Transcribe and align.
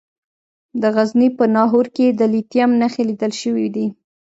د 0.81 0.83
غزني 0.95 1.29
په 1.37 1.45
ناهور 1.55 1.85
کې 1.95 2.07
د 2.19 2.21
لیتیم 2.33 2.69
نښې 2.81 3.03
لیدل 3.09 3.31
شوي 3.41 3.67
دي. 3.75 3.87